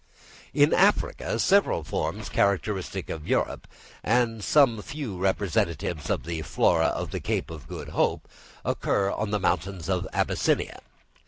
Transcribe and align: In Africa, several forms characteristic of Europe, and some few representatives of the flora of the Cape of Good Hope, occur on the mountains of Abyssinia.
In 0.55 0.73
Africa, 0.73 1.37
several 1.37 1.83
forms 1.83 2.27
characteristic 2.27 3.11
of 3.11 3.27
Europe, 3.27 3.67
and 4.03 4.43
some 4.43 4.81
few 4.81 5.15
representatives 5.19 6.09
of 6.09 6.23
the 6.23 6.41
flora 6.41 6.87
of 6.87 7.11
the 7.11 7.19
Cape 7.19 7.51
of 7.51 7.67
Good 7.67 7.89
Hope, 7.89 8.27
occur 8.65 9.11
on 9.11 9.29
the 9.29 9.39
mountains 9.39 9.89
of 9.89 10.07
Abyssinia. 10.11 10.79